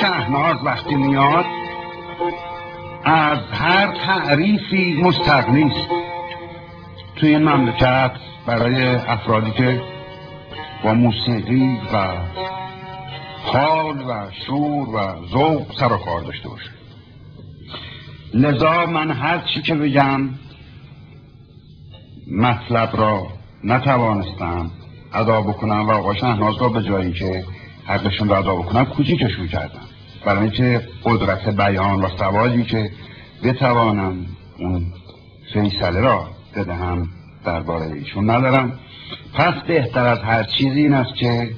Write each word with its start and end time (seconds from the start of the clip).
شهناز 0.00 0.56
وقتی 0.64 0.94
میاد 0.94 1.44
از 3.04 3.38
هر 3.52 3.96
تعریفی 4.06 5.02
مستقنی 5.02 5.64
است 5.64 5.88
توی 7.16 7.28
این 7.28 7.48
مملکت 7.48 8.12
برای 8.46 8.84
افرادی 8.84 9.50
که 9.50 9.82
با 10.84 10.94
موسیقی 10.94 11.78
و 11.92 12.16
حال 13.44 14.00
و 14.08 14.30
شور 14.46 14.88
و 14.88 15.26
ذوق 15.26 15.78
سر 15.80 15.92
و 15.92 15.96
کار 15.96 16.20
داشته 16.20 16.48
باشه. 16.48 16.70
لذا 18.34 18.86
من 18.86 19.10
هر 19.10 19.38
چی 19.38 19.62
که 19.62 19.74
بگم 19.74 20.28
مطلب 22.30 22.90
را 22.96 23.26
نتوانستم 23.64 24.70
ادا 25.12 25.40
بکنم 25.42 25.88
و 25.88 25.92
آقا 25.92 26.14
شهناز 26.14 26.54
را 26.60 26.68
به 26.68 26.82
جایی 26.82 27.12
که 27.12 27.44
حقشون 27.86 28.28
را 28.28 28.38
ادا 28.38 28.56
بکنم 28.56 28.84
کوچیکشون 28.84 29.48
کردم 29.48 29.80
برای 30.24 30.42
اینکه 30.42 30.88
قدرت 31.04 31.48
بیان 31.48 32.04
و 32.04 32.08
سوادی 32.18 32.64
که 32.64 32.90
بتوانم 33.44 34.26
اون 34.58 34.86
فیصله 35.52 36.00
را 36.00 36.26
بدهم 36.56 37.08
درباره 37.44 37.86
ایشون 37.86 38.30
ندارم. 38.30 38.78
پس 39.34 39.54
بهتر 39.68 40.06
از 40.06 40.18
هر 40.18 40.42
چیزی 40.42 40.80
این 40.80 40.94
است 40.94 41.14
که 41.16 41.50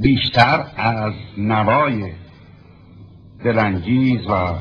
بیشتر 0.00 0.64
از 0.76 1.12
نوای 1.38 2.12
دلانگیز 3.44 4.26
و 4.26 4.54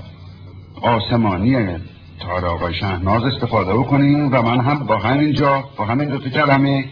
آسمانی 0.81 1.77
تار 2.19 2.45
آقای 2.45 2.73
شهناز 2.73 3.23
استفاده 3.23 3.73
بکنیم 3.73 4.33
و 4.33 4.41
من 4.41 4.59
هم 4.59 4.79
با 4.79 4.97
همینجا 4.97 5.63
با 5.77 5.85
همین 5.85 6.09
دو 6.09 6.29
کلمه 6.29 6.85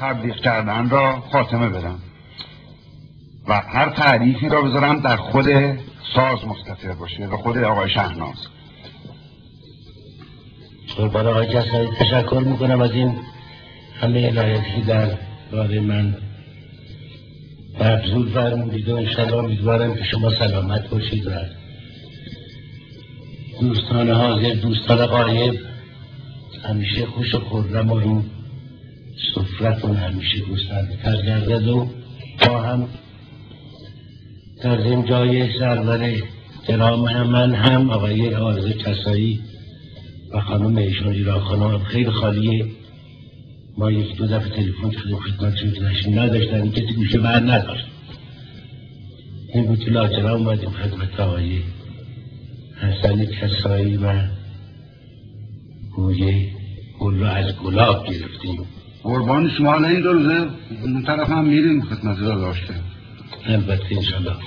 تبلیغ 0.00 0.36
کردن 0.36 0.90
را 0.90 1.20
خاتمه 1.32 1.68
بدم. 1.68 1.98
و 3.48 3.60
هر 3.60 3.90
تعریفی 3.90 4.48
را 4.48 4.62
بذارم 4.62 5.00
در 5.00 5.16
خود 5.16 5.46
ساز 6.14 6.44
مستطر 6.46 6.92
باشه 6.92 7.26
و 7.26 7.36
خود 7.36 7.58
آقای 7.58 7.90
شهناز. 7.90 8.36
قربان 10.96 11.26
آقای 11.26 11.46
کسایی 11.46 11.88
تشکر 11.98 12.42
می‌کنم 12.46 12.80
از 12.80 12.90
این 12.90 13.14
همه 14.00 14.28
عنایتی 14.28 14.80
در 14.86 15.18
باره 15.52 15.80
من 15.80 16.16
مبذول 17.80 18.30
فرمودید 18.30 18.88
و 18.88 18.96
انشاءالله 18.96 19.36
امیدوارم 19.36 19.94
که 19.94 20.04
شما 20.04 20.30
سلامت 20.30 20.88
باشید 20.88 21.26
و 21.26 21.30
دوستان 23.60 24.10
حاضر 24.10 24.54
دوستان 24.54 25.06
قایب 25.06 25.60
همیشه 26.64 27.06
خوش 27.06 27.34
و 27.34 27.40
خورم 27.40 27.90
و 27.90 27.94
این 27.94 28.24
صفرتون 29.34 29.96
همیشه 29.96 30.40
گسترده 30.40 30.96
تر 30.96 31.22
گردد 31.22 31.88
با 32.46 32.60
هم 32.62 32.88
این 34.64 35.04
جای 35.04 35.58
سرور 35.58 36.22
درام 36.68 37.04
هم 37.04 37.26
من 37.26 37.54
هم 37.54 37.90
آقای 37.90 38.34
آرز 38.34 38.66
کسایی 38.66 39.40
و 40.34 40.40
خانم 40.40 40.76
ایشون 40.76 41.08
ایران 41.08 41.40
خانم 41.40 41.78
خیلی 41.78 42.10
خالیه 42.10 42.66
ما 43.78 43.90
یک 43.90 44.16
دو 44.16 44.26
دفعه 44.26 44.48
تلفن 44.48 44.90
کردیم 44.90 45.16
خدمتشون 45.16 45.70
داشتیم 45.70 46.18
نداشتن 46.18 46.70
کسی 46.70 46.94
گوشه 46.94 47.18
بر 47.18 47.40
نداشت. 47.40 47.84
این 49.54 49.66
بود 49.66 49.88
لاجرا 49.88 50.34
اومدیم 50.34 50.70
خدمت 50.70 51.20
آقای 51.20 51.58
حسن 52.80 53.24
کسایی 53.24 53.96
و 53.96 54.12
گویه 55.96 56.48
گل 57.00 57.18
رو 57.18 57.26
از 57.26 57.56
گلاب 57.56 58.06
گرفتیم. 58.06 58.66
قربان 59.02 59.50
شما 59.58 59.74
این 59.74 60.00
دو 60.00 60.12
روزه 60.12 60.46
اون 60.82 61.02
طرف 61.02 61.30
هم 61.30 61.44
میریم 61.44 61.82
خدمت 61.82 62.18
را 62.18 62.40
داشته 62.40 62.91
البته 63.48 63.90
انشالله 63.92 64.38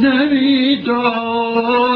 نمیدانی. 0.00 1.88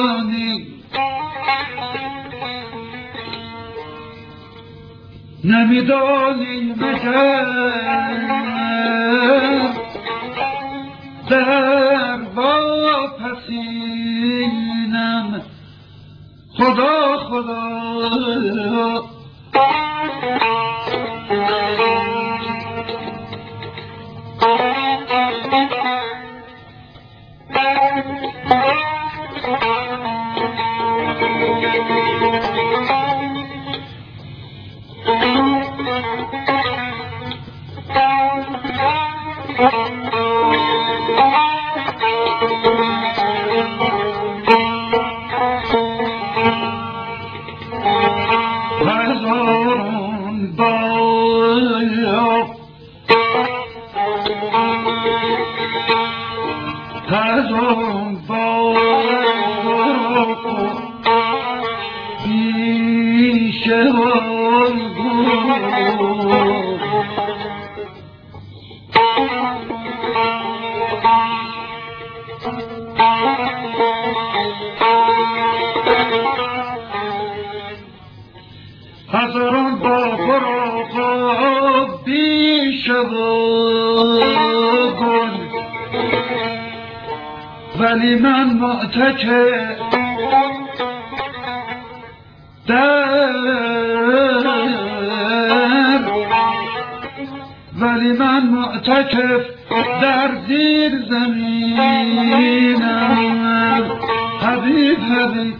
نمیدانی 5.44 6.74
مگر 6.78 7.44
در 11.30 12.18
واپسینم 12.34 13.82
خدا 16.56 17.16
خدا. 17.18 17.72
پیش 62.24 63.68
آن 63.68 64.76
گروه 64.96 66.31
گل 83.04 84.22
ولی 87.80 88.14
من 88.14 88.44
معتکه 88.44 89.76
در. 92.66 93.22
ولی 97.80 98.12
من 98.12 98.46
معتکف 98.46 99.42
در 100.02 100.30
زیر 100.48 101.04
زمینم. 101.10 102.22
حبیب 104.40 104.98
حبیب. 104.98 105.51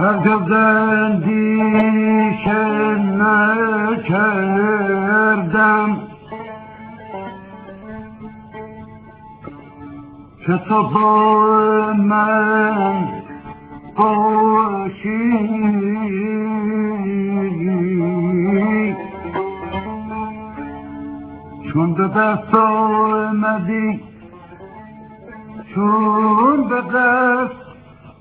هرگز 0.01 0.51
اندیشه 0.51 1.85
نکردم 3.21 4.61
که 10.45 10.57
تو 10.69 10.81
من 11.93 13.07
باشی 13.95 15.31
چون 21.73 21.93
به 21.93 22.07
دست 22.07 22.55
آمدی 22.55 23.99
چون 25.75 26.67
به 26.69 26.81
دست 26.81 27.60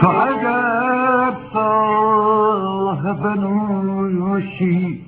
تو 0.00 0.08
اگر 0.08 1.34
صاحب 1.52 3.26
نوشی. 3.26 5.04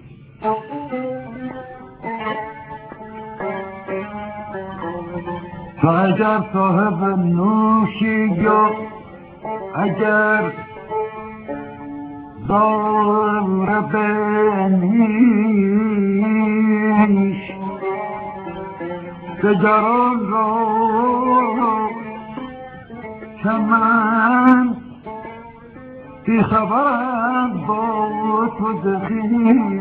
تو 9.82 10.52
دگران 19.61 20.31
را. 20.31 21.90
که 23.43 23.49
من 23.49 24.76
بی 26.25 26.43
خبرم 26.43 27.67
با 27.69 28.49
تو 28.59 28.73
دخیش 28.73 29.79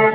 you. 0.00 0.05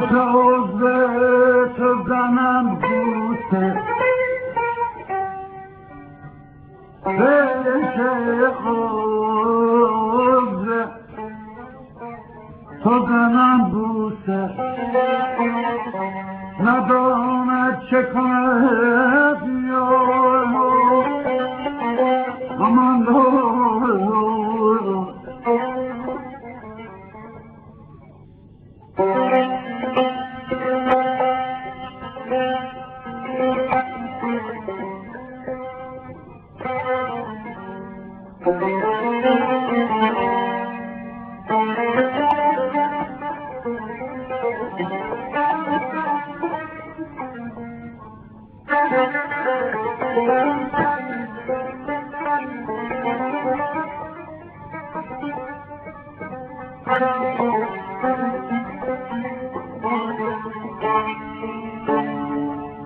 به 0.00 0.06
تازه 0.06 0.57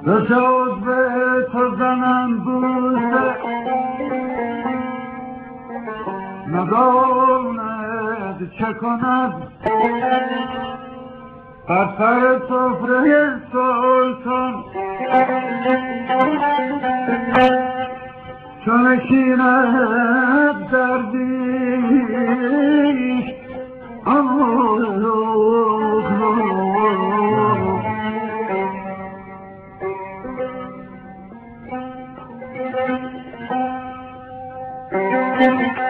جز 0.06 0.84
به 0.84 1.46
تو 1.52 1.76
زنم 1.76 2.38
بوسه 2.38 3.36
نداند 6.48 8.50
چه 8.58 8.72
کند 8.80 9.32
بر 11.68 11.88
سر 11.98 12.40
سفره 12.48 13.40
سلطان 13.52 14.64
چون 18.64 18.86
نشیند 18.86 20.22
دیش 35.42 35.50
همه 35.50 35.82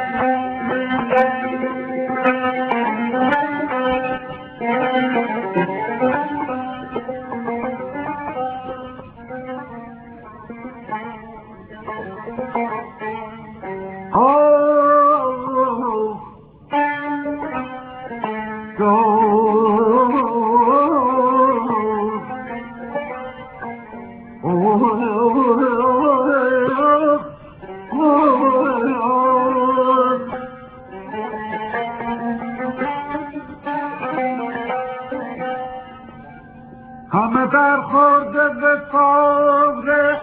در 37.52 37.80
خورده 37.80 38.48
به 38.48 38.76
فاغر 38.92 40.16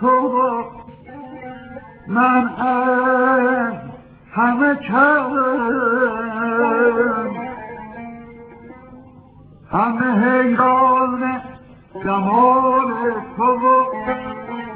تو 0.00 0.64
من 2.08 2.48
از 2.58 3.74
همه 4.32 4.74
کم 4.74 5.30
همه 9.72 10.24
حیران 10.24 11.40
جمال 12.04 12.92
تو 13.36 13.86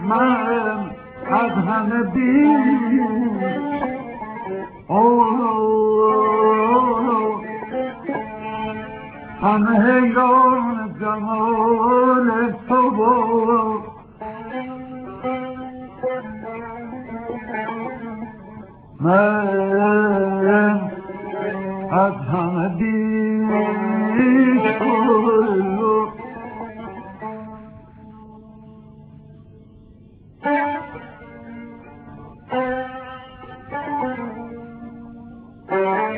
من 0.08 0.90
از 1.30 1.50
همه 1.50 2.02
بیم 2.02 3.22
همه 9.42 9.80
حیران 9.80 10.51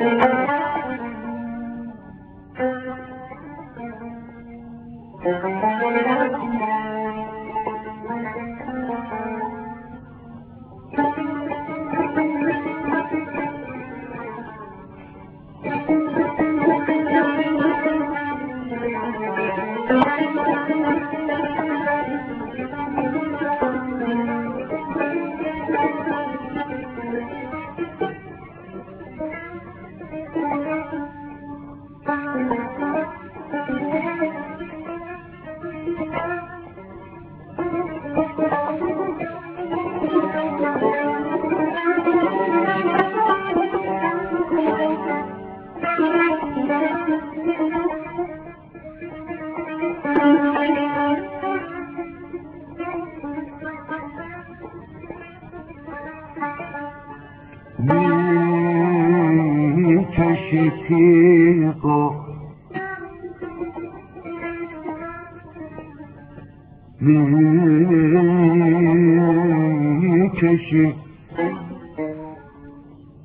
you. 0.05 0.34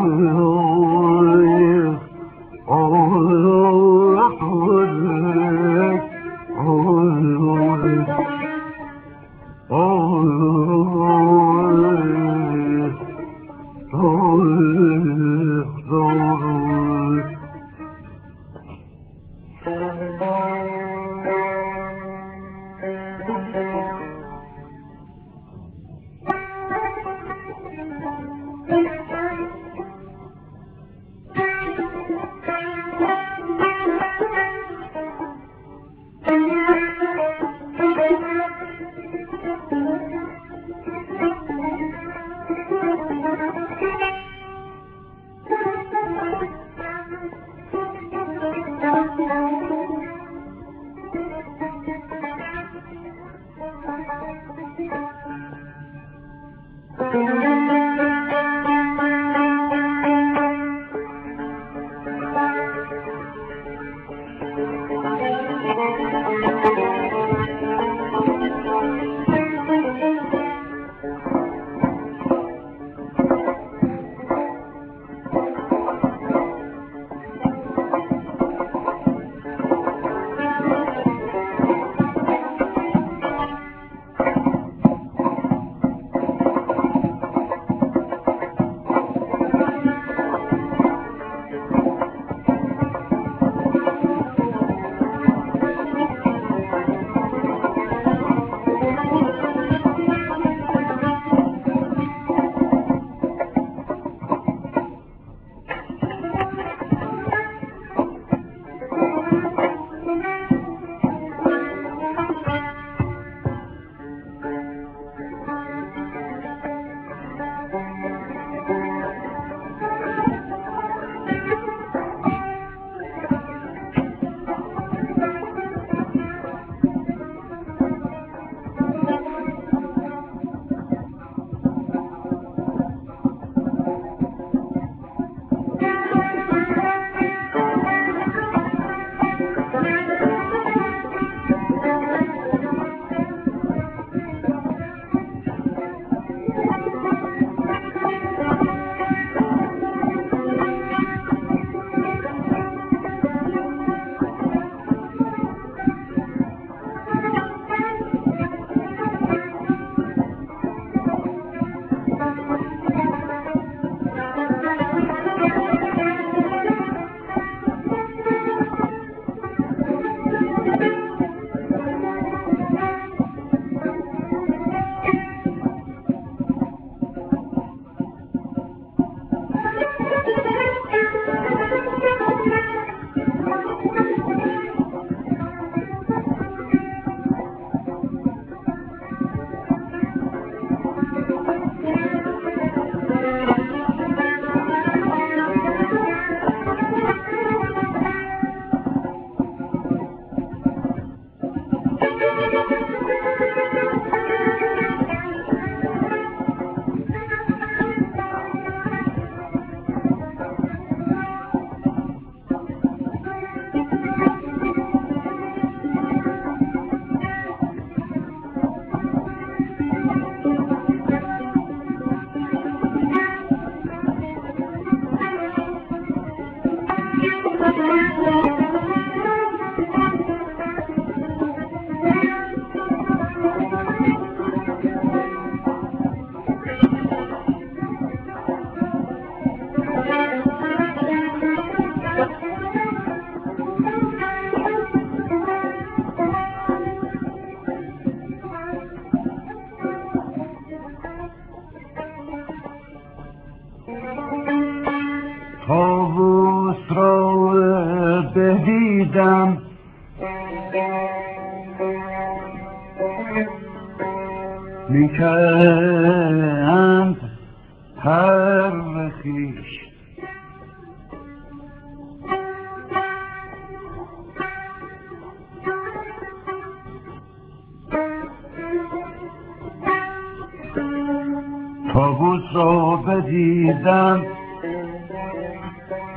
تابوت 281.93 282.43
را 282.55 282.97
بدیدم 282.97 284.23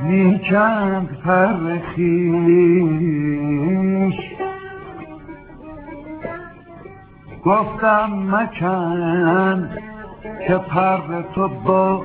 می‌کند 0.02 1.08
پر 1.24 1.78
خیش 1.78 3.06
گفتم 7.44 8.10
مکن 8.30 9.70
که 10.46 10.54
پر 10.54 11.22
تو 11.34 11.48
با 11.48 12.04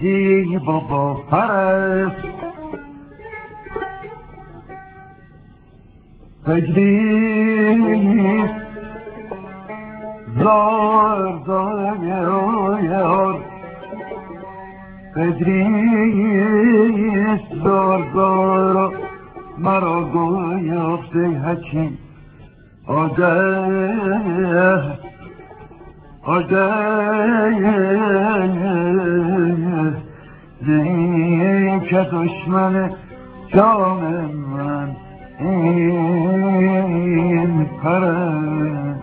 دیو 0.00 0.60
و 0.60 0.80
با 0.80 1.14
پرست 1.30 2.16
فکریست 6.46 7.84
زار 10.38 11.40
زار 11.46 11.98
یار 12.82 13.44
بدریست 15.16 15.64
زار 17.64 18.04
زار 18.14 18.92
مرا 19.58 20.04
گویافته 20.04 21.18
حکیم 21.18 21.98
آگه 22.86 23.94
آگه 26.22 26.70
زین 30.66 31.80
که 31.80 32.06
دشمن 32.12 32.90
جان 33.48 34.30
من 34.56 34.96
این 35.40 37.66
پرست 37.82 38.93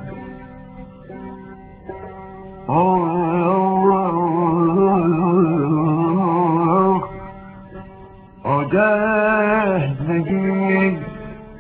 آگه 8.43 9.91
نگید 10.09 10.97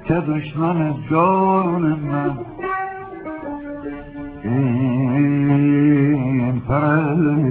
که 0.03 0.13
دشمن 0.13 0.93
جان 1.11 1.81
من. 1.81 2.37
این 4.43 6.61
پرست 6.67 7.50